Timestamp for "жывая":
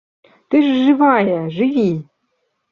0.87-1.37